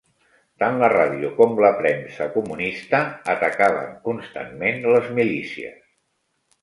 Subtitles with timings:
[0.61, 3.03] Tant la ràdio com la premsa comunista
[3.35, 5.81] atacaven constantment les milícies